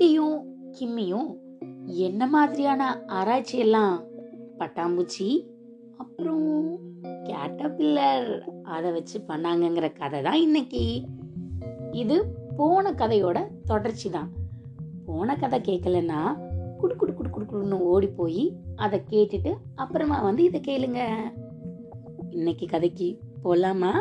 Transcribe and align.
கிட்டியும் 0.00 0.42
கிம்மியும் 0.76 1.28
என்ன 1.86 2.26
மாதிரியான 2.26 2.82
ஆராய்ச்சி 3.06 3.58
எல்லாம் 3.58 3.94
பட்டாம்பூச்சி 4.58 5.26
அப்புறம் 5.96 6.44
கேட்டபில்லர் 7.24 8.28
அதை 8.62 8.90
வச்சு 8.90 9.20
பண்ணாங்கங்கிற 9.28 9.92
கதை 9.92 10.22
தான் 10.22 10.40
இன்னைக்கு. 10.40 11.02
இது 11.92 12.16
போன 12.56 12.90
கதையோட 12.90 13.38
தொடர்ச்சி 13.64 14.10
தான். 14.10 14.30
போன 15.06 15.36
கதை 15.36 15.60
கேட்கலன்னா 15.60 16.20
குடு 16.78 16.96
குடு 16.96 17.14
குடு 17.14 17.30
குடு 17.30 17.44
குடுன்னு 17.44 17.80
ஓடி 17.92 18.06
போய் 18.06 18.56
அதை 18.76 19.02
கேட்டுட்டு 19.10 19.54
அப்புறமா 19.74 20.22
வந்து 20.22 20.44
இதை 20.44 20.60
கேளுங்க. 20.60 21.00
இன்னைக்கு 22.30 22.66
கதைக்கு 22.66 23.20
போலாமா? 23.44 23.92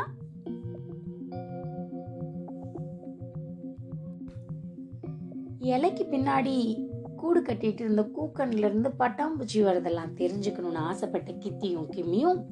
இலைக்கு 5.67 6.07
பின்னாடி 6.11 6.87
கூடு 7.15 7.41
கட்டிட்டு 7.41 7.79
இருந்த 7.79 8.01
கூக்கன்ல 8.01 8.57
இருந்து 8.57 8.89
பட்டாம்பூச்சி 8.99 9.55
வரதெல்லாம் 9.55 10.13
தெரிஞ்சுக்கணும்னு 10.15 10.75
ஆசைப்பட்ட 10.75 11.31
கித்தியும் 11.31 11.89
கிம்மியும். 11.91 12.43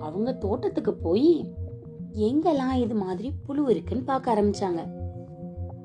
அவங்க 0.00 0.32
தோட்டத்துக்கு 0.32 0.94
போய் 0.94 1.54
எங்கெல்லாம் 2.12 2.72
இது 2.72 2.94
மாதிரி 2.94 3.32
புழு 3.46 3.64
இருக்குன்னு 3.70 4.02
பார்க்க 4.02 4.34
ஆரம்பிச்சாங்க. 4.34 4.88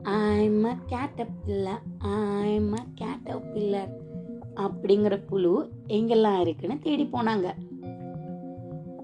I'm 0.04 0.64
a 0.64 0.78
caterpillar, 0.90 1.80
I'm 1.98 2.74
a 2.74 2.86
caterpillar 3.02 3.90
அப்படிங்கிற 4.56 5.26
புழு 5.28 5.70
எங்கெல்லாம் 5.88 6.40
இருக்குன்னு 6.40 6.80
தேடி 6.80 7.10
போனாங்க. 7.14 7.52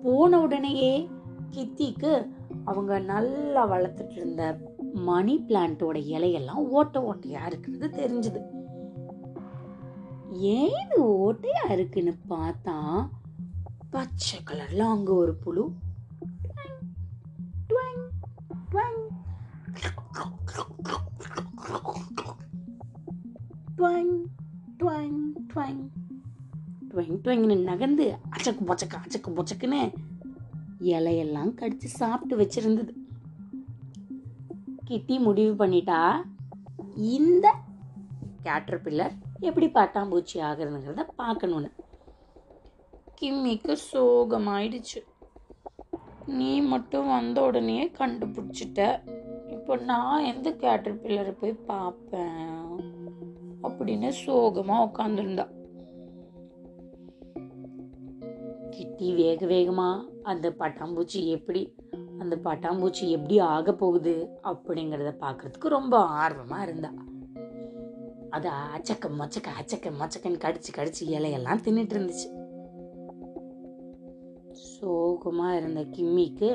போன 0.04 0.42
உடனேயே 0.42 1.10
கித்திக்கு 1.52 2.28
அவங்க 2.64 3.00
நல்லா 3.00 3.72
வளர்த்துட்டு 3.72 4.12
இருந்த 4.12 4.71
மணி 4.94 5.46
பிளான்ட்டோட 5.48 5.98
இலையெல்லாம் 5.98 6.68
ஓட்ட 6.70 7.14
ஓட்டையா 7.14 7.46
இருக்கிறது 7.46 7.88
தெரிஞ்சது. 7.88 8.42
ஏன் 10.32 10.72
இது 10.88 11.04
ஓட்டையா 11.04 11.72
இருக்குன்னு 11.72 12.18
பார்த்தா 12.30 13.10
பச்சை 13.90 14.40
கலர்ல 14.40 14.80
அங்க 14.80 15.14
ஒரு 15.14 15.36
புழு. 15.36 15.72
நகர்ந்து 27.56 28.18
அச்சக்கு 28.30 28.66
பொச்சக்கு 28.66 28.96
அச்சக்கு 28.96 29.32
பொச்சக்குன்னு 29.32 29.94
இலையெல்லாம் 30.82 31.54
கடிச்சு 31.56 31.84
சாப்பிட்டு 31.84 32.38
வச்சிருந்தது. 32.38 33.01
கிட்டி 34.92 35.16
முடிவு 35.20 35.52
பண்ணிட்டா 35.60 36.00
இந்த 37.16 37.48
கேட்டர்பில்லர் 38.44 39.14
எப்படி 39.40 39.68
பட்டாம்பூச்சி 39.68 40.38
ஆகுறதுங்கிறத 40.48 41.04
பார்க்கணுன்னு 41.18 41.70
கிம்மிக்கு 43.18 43.74
சோகமாயிடுச்சு. 43.92 45.00
நீ 46.38 46.52
மட்டும் 46.62 47.08
வந்த 47.08 47.38
உடனே 47.42 47.78
கண்டுபிடிச்சிட்ட. 48.00 48.80
இப்போ 49.52 49.76
நான் 49.90 50.24
எந்த 50.24 50.50
கேட்டர்பில்லரை 50.64 51.34
போய் 51.40 51.54
பார்ப்பேன்? 51.72 52.50
அப்படின்னு 53.68 54.10
சோகமாக 54.22 54.88
உட்காந்துருந்தா 54.88 55.46
கிட்டி 58.70 59.10
வேக 59.14 59.46
வேகமாக 59.46 60.08
அந்த 60.24 60.50
பட்டாம்பூச்சி 60.60 61.22
எப்படி 61.38 61.62
அந்த 62.22 62.36
பட்டாம்பூச்சி 62.44 63.06
எப்படி 63.10 63.38
ஆக 63.54 63.74
போகுது 63.74 64.14
அப்படிங்கிறத 64.44 65.12
பார்க்கறதுக்கு 65.24 65.76
ரொம்ப 65.78 65.96
ஆர்வமாக 66.22 66.64
இருந்தா. 66.64 66.92
அது 68.30 68.50
அச்சக்க 68.76 69.06
மொச்சக்க 69.20 69.50
அச்சக்க 69.62 69.88
மொச்சக்கன்னு 70.02 70.44
கடிச்சு 70.46 70.72
கடிச்சு 70.78 71.04
இலையெல்லாம் 71.08 71.64
தின்னுட்டு 71.66 71.96
இருந்துச்சு. 71.98 72.30
சோகமாக 74.52 75.58
இருந்த 75.58 75.82
கிம்மிக்கு 75.96 76.50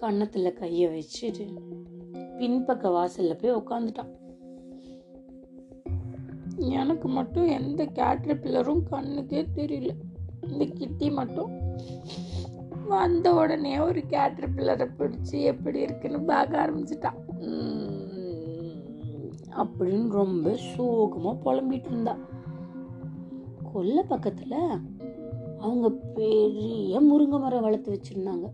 கண்ணத்தில் 0.00 0.58
கையை 0.60 0.88
வச்சுட்டு 0.94 1.46
பின்பக்க 2.38 2.90
வாசலில் 2.92 3.40
போய் 3.40 3.58
உட்காந்துட்டான் 3.60 4.12
எனக்கு 6.76 7.08
மட்டும் 7.08 7.48
எந்த 7.58 7.82
கேட்டர் 7.98 8.40
பில்லரும் 8.40 8.82
கண்ணுக்கே 8.90 9.40
தெரியல. 9.56 9.92
இந்த 10.48 10.64
கிட்டி 10.78 11.08
மட்டும். 11.10 11.50
வந்த 12.88 13.34
உடனே 13.34 13.78
ஒரு 13.78 14.00
கேட்டர் 14.06 14.54
பில்லரை 14.54 14.86
பிடிச்சி 14.98 15.42
எப்படி 15.42 15.80
இருக்குன்னு 15.80 16.20
பார்க்க 16.20 16.66
ஆரம்பிச்சிட்டான் 16.66 17.18
அப்படின்னு 19.56 20.08
ரொம்ப 20.10 20.50
சோகமா 20.50 21.30
புலம்பிட்டு 21.44 21.86
இருந்தா. 21.86 22.16
கொல்லை 23.72 24.04
பக்கத்துல 24.08 24.54
அவங்க 25.58 25.90
பெரிய 25.90 27.00
முருங்கை 27.00 27.38
மரம் 27.40 27.60
வளர்த்து 27.60 27.92
வச்சிருந்தாங்க. 27.92 28.46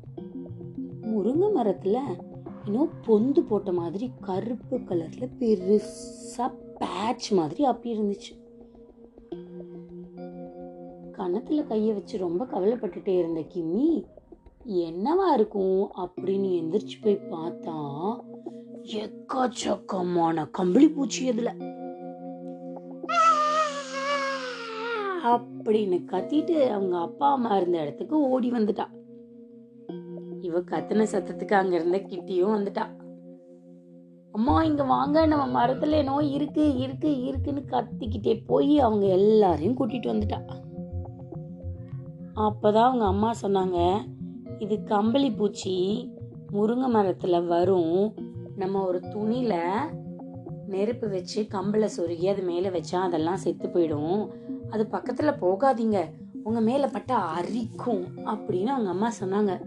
முருங்கை 1.03 1.49
மரத்துல 1.57 1.99
இன்னும் 2.65 2.91
பொந்து 3.07 3.41
போட்ட 3.41 3.73
மாதிரி 3.73 4.13
கருப்பு 4.21 4.77
கலர்ல 4.79 5.29
பெருசா 5.39 6.47
பேட்ச் 6.79 7.33
மாதிரி 7.33 7.65
அப்படி 7.65 7.91
இருந்துச்சு. 7.99 8.33
கணத்தில் 11.13 11.69
கைய 11.69 11.93
வச்சு 11.93 12.19
ரொம்ப 12.19 12.45
கவலைப்பட்டுட்டே 12.45 13.19
இருந்த 13.19 13.41
கிம்மி 13.41 13.89
என்னவா 14.67 15.33
இருக்கும் 15.35 15.93
அப்படின்னு 15.97 16.51
எந்திரிச்சு 16.61 16.97
போய் 17.03 17.21
பார்த்தா 17.31 17.75
எக்கச்சக்கமான 18.83 20.51
கம்பளி 20.51 20.89
பூச்சி 20.89 21.29
அதுல. 21.29 21.55
அப்படின்னு 25.25 26.05
கத்திட்டு 26.05 26.69
அவங்க 26.69 26.99
அப்பா 26.99 27.33
அம்மா 27.33 27.57
இருந்த 27.57 27.81
இடத்துக்கு 27.81 28.29
ஓடி 28.29 28.51
வந்துட்டா. 28.51 28.87
இவ 30.41 30.61
கத்தின 30.61 31.07
சத்தத்துக்கு 31.13 31.53
அங்க 31.53 31.75
இருந்த 31.75 31.99
கிட்டியும் 31.99 32.55
வந்துட்டா. 32.55 32.87
அம்மா 34.33 34.65
இங்க 34.65 34.85
வாங்க 34.85 35.27
நம்ம 35.27 35.67
மரத்துல 35.67 35.91
என்னோ 35.91 36.17
இருக்கு 36.23 36.77
இருக்கு 36.77 37.23
இருக்குன்னு 37.23 37.65
கத்திக்கிட்டே 37.67 38.45
போய் 38.47 38.81
அவங்க 38.81 39.07
எல்லாரையும் 39.07 39.79
கூட்டிட்டு 39.79 40.13
வந்துட்டா. 40.13 40.41
அப்பதான் 42.35 42.85
அவங்க 42.85 43.05
அம்மா 43.05 43.33
சொன்னாங்க 43.43 44.07
இது 44.59 44.85
கம்பளி 44.85 45.31
பூச்சி 45.31 46.09
முருங்கை 46.53 46.89
மரத்தில் 46.89 47.45
வரும். 47.45 48.15
நம்ம 48.57 48.87
ஒரு 48.87 49.01
துணியில் 49.01 49.61
நெருப்பு 50.67 51.09
வச்சு 51.09 51.47
கம்பளை 51.51 51.89
சொருகி 51.97 52.29
அது 52.29 52.43
மேலே 52.43 52.69
வச்சா 52.69 52.95
அதெல்லாம் 52.95 53.37
செத்து 53.37 53.69
போயிடும். 53.69 54.29
அது 54.71 54.87
பக்கத்தில் 54.87 55.39
போகாதீங்க. 55.41 56.11
உங்கள் 56.43 56.63
மேலே 56.63 56.87
பட்டா 56.87 57.27
அரிக்கும் 57.27 58.05
அப்படின்னு 58.17 58.67
அவங்க 58.67 58.91
அம்மா 58.91 59.13
சொன்னாங்க. 59.21 59.61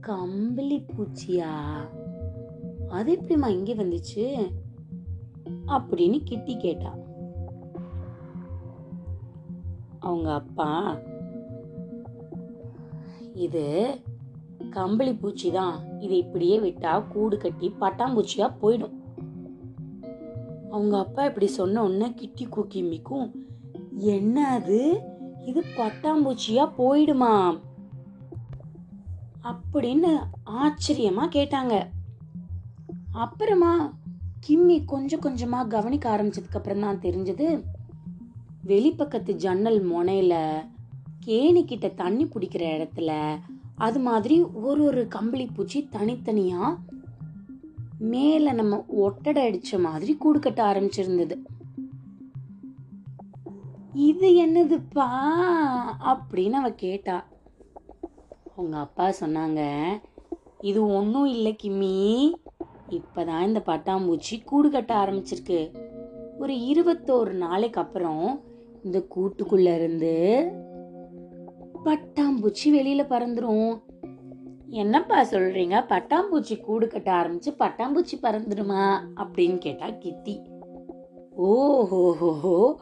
கம்பளி 0.00 0.84
பூச்சியா? 0.96 1.52
அது 2.88 3.20
எப்படிம்மா 3.20 3.46
இங்கே 3.46 3.74
வந்துச்சு? 3.74 4.52
அப்படின்னு 5.66 6.20
கிட்டி 6.24 6.56
கேட்டா. 6.56 6.96
அவங்க 10.00 10.34
அப்பா 10.34 10.98
இது 13.34 14.00
கம்பளி 14.70 15.14
பூச்சி 15.14 15.50
தான் 15.50 16.00
இதை 16.00 16.18
இப்படியே 16.18 16.58
விட்டா 16.58 17.08
கூடு 17.08 17.36
கட்டி 17.36 17.74
பட்டாம்பூச்சியா 17.80 18.52
போயிடும். 18.62 18.92
அவங்க 20.70 20.98
அப்பா 20.98 21.24
இப்படி 21.24 21.46
சொன்ன 21.46 21.82
உடனே 21.82 22.14
கிட்டி 22.14 22.46
கூக்கிமிக்கும் 22.46 23.44
என்ன 23.98 24.46
அது? 24.46 25.02
இது 25.44 25.64
பட்டாம்பூச்சியா 25.76 26.70
போயிடுமா? 26.78 27.60
அப்படின்னு 29.44 30.18
ஆச்சரியமா 30.50 31.28
கேட்டாங்க. 31.28 31.86
அப்புறமா 33.10 33.98
கிம்மி 34.48 34.84
கொஞ்சம் 34.84 35.20
கொஞ்சமா 35.20 35.66
கவனிக்க 35.66 36.16
ஆரம்பிச்சதுக்கு 36.16 36.54
அப்புறம் 36.54 36.80
தான் 36.80 36.98
தெரிஞ்சது. 36.98 37.64
வெளிப்பக்கத்து 38.66 39.32
ஜன்னல் 39.32 39.90
முனையில 39.92 40.64
கேணி 41.26 41.64
கிட்ட 41.64 41.88
தண்ணி 41.88 42.24
பிடிக்கிற 42.24 42.64
இடத்துல 42.76 43.38
அது 43.74 43.98
மாதிரி 43.98 44.42
ஒரு 44.42 44.84
ஒரு 44.84 45.08
கம்பளி 45.08 45.46
பூச்சி 45.46 45.88
தனித்தனியா 45.92 46.76
மேல 47.98 48.52
நம்ம 48.52 48.84
ஒட்டடை 48.88 49.42
அடிச்ச 49.48 49.80
மாதிரி 49.80 50.16
கூடு 50.16 50.38
கட்ட 50.38 50.72
ஆரம்பிச்சிருந்தது. 50.72 51.36
இது 53.92 54.28
என்னதுப்பா 54.46 55.08
அப்படின்னு 56.00 56.50
அவ 56.50 56.72
கேட்டா. 56.72 57.26
அவங்க 58.56 58.78
அப்பா 58.78 59.12
சொன்னாங்க 59.20 59.82
இது 60.60 60.86
ஒன்றும் 60.86 61.26
இல்லை 61.26 61.56
கிம்மி. 61.62 62.32
இப்பதான் 62.88 63.46
இந்த 63.46 63.62
பட்டாம்பூச்சி 63.66 64.44
கூடு 64.44 64.70
கட்ட 64.70 64.94
ஆரம்பிச்சிருக்கு. 64.94 65.78
ஒரு 66.38 66.54
இருபத்தோரு 66.54 67.32
நாளைக்கு 67.32 67.80
அப்புறம் 67.80 68.40
இந்த 68.82 69.06
கூட்டுக்குள்ள 69.16 69.74
இருந்து 69.74 70.14
பட்டாம்பூச்சி 71.84 72.64
வெளியில 72.64 73.02
பறந்துரும். 73.04 73.82
என்னப்பா 74.66 75.22
சொல்றீங்க? 75.24 75.84
பட்டாம்பூச்சி 75.88 76.60
கூடு 76.60 76.88
கட்ட 76.88 77.12
ஆரம்பிச்சு 77.12 77.50
பட்டாம்பூச்சி 77.58 78.16
பறந்துடுமா? 78.22 79.00
அப்படின்னு 79.16 79.58
கேட்டா 79.58 79.90
கிட்டி. 79.90 80.40
ஓஹோஹோ 81.36 82.80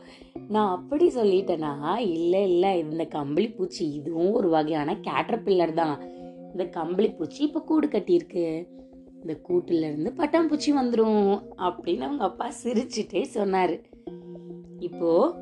நான் 0.49 0.71
அப்படி 0.71 1.09
சொல்லிட்டேனா? 1.09 1.97
இல்லை 1.97 2.51
இல்லை. 2.51 2.79
இந்த 2.79 3.05
கம்பளி 3.05 3.51
பூச்சி 3.51 3.93
இதுவும் 3.93 4.33
ஒரு 4.33 4.49
வகையான 4.49 4.95
கேட்டர்பில்லர் 4.95 5.73
தான். 5.73 6.03
இந்த 6.51 6.65
கம்பளி 6.65 7.11
பூச்சி 7.11 7.45
இப்போ 7.45 7.61
கூடு 7.61 7.87
கட்டியிருக்கு. 7.87 8.67
இந்த 9.15 9.41
கூட்டுல 9.49 9.83
இருந்து 9.83 10.13
பட்டாம்பூச்சி 10.17 10.71
வந்துடும் 10.71 11.43
அப்படின்னு 11.57 12.01
அவங்க 12.01 12.25
அப்பா 12.25 12.53
சிரிச்சுட்டே 12.63 13.23
சொன்னார். 13.23 13.81
இப்போ 14.79 15.35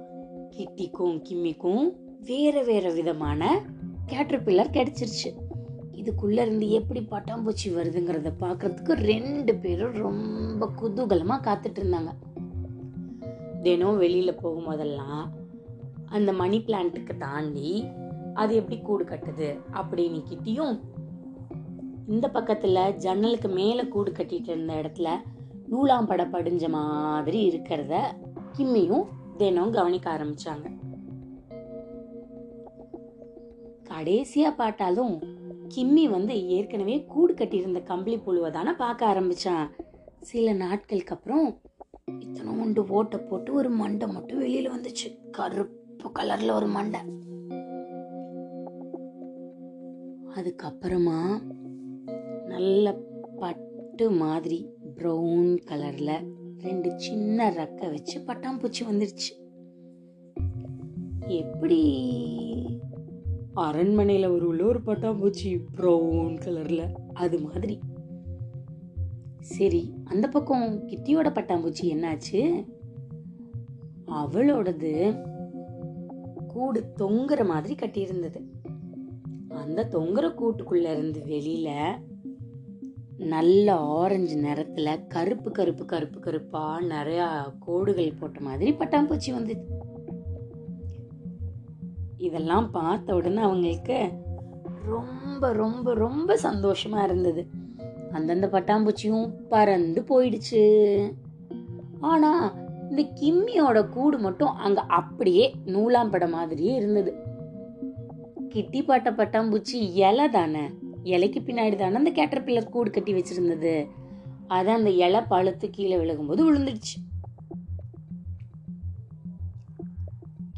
கிட்டிக்கும் 0.56 1.22
கிம்மிக்கும் 1.28 2.08
வேற 2.24 2.62
வேற 2.62 2.92
விதமான 2.92 3.60
கேட்டர்பில்லர் 4.06 4.74
கிடைச்சிருச்சு. 4.76 5.34
இதுக்குள்ள 5.92 6.40
இருந்து 6.40 6.70
எப்படி 6.70 7.00
பட்டாம்பூச்சி 7.00 7.68
வருதுங்கிறத 7.68 8.32
பார்க்குறதுக்கு 8.40 8.92
ரெண்டு 8.92 9.54
பேரும் 9.54 9.92
ரொம்ப 9.92 10.70
குதூகலமா 10.82 11.36
காத்துட்டு 11.46 11.80
இருந்தாங்க. 11.80 12.12
தினம் 13.62 14.00
வெளியில 14.00 14.36
போகும்போதெல்லாம் 14.42 15.24
அந்த 16.06 16.32
மணி 16.32 16.62
பிளான்ட்டுக்கு 16.66 17.16
தாண்டி 17.16 17.86
அது 18.34 18.54
எப்படி 18.54 18.78
கூடு 18.78 19.04
கட்டுது 19.04 19.58
அப்படின்னு 19.72 20.22
கிட்டியும் 20.30 20.80
இந்த 22.08 22.30
பக்கத்துல 22.34 22.96
ஜன்னலுக்கு 22.96 23.48
மேல 23.48 23.86
கூடு 23.86 24.10
கட்டிட்டு 24.10 24.48
இருந்த 24.48 24.74
இடத்துல 24.74 25.08
நூலாம் 25.70 26.06
பட 26.06 26.26
படிஞ்ச 26.26 26.68
மாதிரி 26.68 27.50
இருக்கிறத 27.50 28.02
கிம்மியும் 28.58 29.04
தினம் 29.36 29.72
கவனிக்க 29.72 30.18
ஆரம்பிச்சாங்க. 30.18 30.78
கடைசியா 33.90 34.54
பார்த்தாலும் 34.56 35.22
கிம்மி 35.74 36.10
வந்து 36.10 36.48
ஏற்கனவே 36.48 37.04
கூடு 37.04 37.34
கட்டியிருந்த 37.34 37.80
கம்பளி 37.80 38.16
புழுவை 38.16 38.50
தானே 38.50 38.70
பார்க்க 38.70 39.06
ஆரம்பிச்சான். 39.06 39.70
சில 40.20 40.52
நாட்களுக்கு 40.52 41.14
அப்புறம் 41.14 41.60
இத்தனோண்டு 42.10 42.88
ஓட்டை 42.88 43.20
போட்டு 43.20 43.52
ஒரு 43.52 43.70
மண்டை 43.70 44.08
மட்டும் 44.08 44.40
வெளியில 44.40 44.70
வந்துச்சு. 44.76 45.30
கருப்பு 45.30 46.10
கலர்ல 46.18 46.50
ஒரு 46.52 46.66
மண்டை. 46.66 47.00
அதுக்கப்புறமா 50.34 51.40
நல்ல 52.46 52.96
பட்டு 53.38 54.10
மாதிரி 54.10 54.68
ப்ரௌன் 54.94 55.58
கலர்ல 55.70 56.32
ரெண்டு 56.58 56.92
சின்ன 56.96 57.50
ரக்கை 57.50 57.88
வச்சு 57.90 58.20
பட்டாம்பூச்சி 58.20 58.80
வந்துருச்சு. 58.90 59.32
எப்படி 61.26 61.80
அரண்மனையில் 63.54 64.28
ஒரு 64.28 64.46
உள்ளூர் 64.46 64.82
ஒரு 64.84 64.98
பட்டாம்பூச்சி 64.98 65.64
ப்ரௌன் 65.76 66.40
கலரில் 66.40 66.92
அது 67.12 67.40
மாதிரி. 67.40 67.78
சரி 69.40 69.94
அந்த 70.04 70.28
பக்கம் 70.28 70.88
கிட்டியோட 70.88 71.30
பட்டாம்பூச்சி 71.30 71.82
என்னாச்சு? 71.82 72.66
அவளோடது 74.06 75.22
கூடு 76.46 76.92
தொங்குற 76.98 77.46
மாதிரி 77.46 77.74
கட்டியிருந்தது. 77.74 78.40
அந்த 79.48 79.88
தொங்குற 79.90 80.34
கூட்டுக்குள்ள 80.34 80.92
இருந்து 80.92 81.20
வெளியில 81.20 81.90
நல்ல 83.18 83.76
ஆரஞ்சு 83.76 84.40
நிறத்துல 84.40 85.06
கருப்பு 85.06 85.50
கருப்பு 85.50 85.84
கருப்பு 85.84 86.20
கருப்பா 86.20 86.80
நிறைய 86.80 87.52
கோடுகள் 87.58 88.14
போட்ட 88.20 88.40
மாதிரி 88.40 88.72
பட்டாம்பூச்சி 88.72 89.32
வந்தது. 89.32 89.88
இதெல்லாம் 92.20 92.70
பார்த்த 92.70 93.14
உடனே 93.14 93.40
அவங்களுக்கு 93.40 93.98
ரொம்ப 94.84 95.52
ரொம்ப 95.52 95.94
ரொம்ப 95.94 96.38
சந்தோஷமா 96.42 97.04
இருந்தது. 97.04 97.42
அந்தந்த 98.12 98.46
பட்டாம்பூச்சியும் 98.46 99.28
பறந்து 99.48 100.00
போயிடுச்சு. 100.00 100.64
ஆனா 102.00 102.54
இந்த 102.90 103.02
கிம்மியோட 103.20 103.88
கூடு 103.88 104.18
மட்டும் 104.18 104.48
அங்க 104.48 104.80
அப்படியே 104.80 105.54
நூலாம்பட 105.66 106.30
மாதிரியே 106.30 106.74
இருந்தது. 106.74 107.12
கிட்டி 108.48 108.82
பாட்ட 108.82 109.10
பட்டாம்பூச்சி 109.10 109.78
இலை 110.04 110.28
தானே? 110.28 110.64
இலைக்கு 111.02 111.40
பின்னாடி 111.40 111.76
தானே 111.76 111.96
அந்த 111.96 112.10
கேட்டர்பில்லர் 112.10 112.70
கூடு 112.70 112.90
கட்டி 112.90 113.12
வச்சிருந்தது. 113.12 113.88
அதான் 114.48 114.78
அந்த 114.80 114.90
இலை 114.90 115.20
பழுத்து 115.28 115.70
கீழே 115.70 115.96
விழுகும்போது 115.96 116.42
விழுந்துடுச்சு 116.48 116.96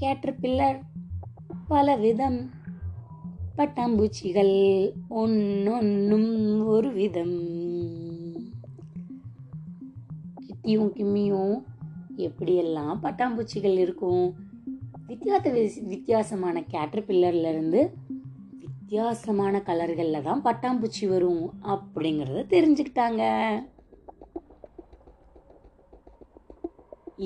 கேட்டர்பில்லர் 0.00 0.78
பல 1.72 1.96
விதம் 1.96 2.38
பட்டாம்பூச்சிகள் 3.58 4.56
ஒன்னொன்னும் 5.20 6.32
ஒரு 6.66 6.88
விதம் 6.92 7.36
கிட்டியும் 10.46 10.90
கிம்மியும் 10.96 11.54
எப்படியெல்லாம் 12.26 12.92
பட்டாம்பூச்சிகள் 13.04 13.76
இருக்கும்? 13.84 14.26
வித்தியாச 15.08 15.44
வித்தியாசமான 15.92 16.64
கேட்டர்பில்லர்ல 16.74 17.52
இருந்து 17.54 17.82
வித்தியாசமான 18.60 19.62
கலர்களில் 19.66 20.26
தான் 20.28 20.44
பட்டாம்பூச்சி 20.48 21.06
வரும் 21.08 21.44
அப்படிங்கிறத 21.72 22.46
தெரிஞ்சுக்கிட்டாங்க. 22.54 23.22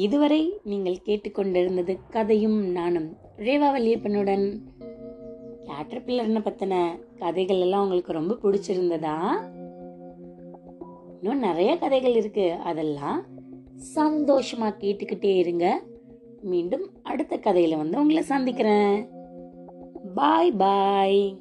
இதுவரை 0.06 0.42
நீங்கள் 0.62 1.04
கேட்டுக்கொண்டிருந்தது 1.04 1.96
கதையும் 2.10 2.60
நானும் 2.80 3.10
ரேவா 3.36 3.70
வல்லியப்பனுடன் 3.70 4.60
கேட்டர்பில்லர்னு 5.64 6.40
பத்தின 6.40 6.98
கதைகள் 7.18 7.60
எல்லாம் 7.60 7.82
உங்களுக்கு 7.82 8.12
ரொம்ப 8.12 8.34
பிடிச்சிருந்ததா? 8.34 9.34
இன்னும் 11.22 11.38
நிறைய 11.38 11.78
கதைகள் 11.78 12.14
இருக்கு. 12.14 12.52
அதெல்லாம் 12.52 13.24
சந்தோஷமா 13.94 14.74
கேட்டுக்கிட்டே 14.78 15.36
இருங்க. 15.36 15.82
மீண்டும் 16.40 16.90
அடுத்த 17.02 17.36
கதையில 17.36 17.76
வந்து 17.76 17.98
உங்களை 17.98 18.22
சந்திக்கிறேன். 18.22 19.08
பாய் 20.14 20.52
பாய் 20.52 21.40